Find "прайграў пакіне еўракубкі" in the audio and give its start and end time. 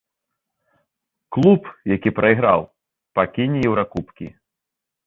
2.21-4.27